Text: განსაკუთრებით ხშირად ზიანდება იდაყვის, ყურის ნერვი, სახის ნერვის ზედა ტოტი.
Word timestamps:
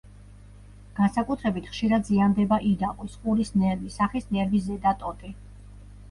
განსაკუთრებით 0.99 1.67
ხშირად 1.73 2.07
ზიანდება 2.07 2.57
იდაყვის, 2.69 3.17
ყურის 3.25 3.51
ნერვი, 3.65 3.91
სახის 3.97 4.25
ნერვის 4.37 4.65
ზედა 4.71 4.95
ტოტი. 5.05 5.31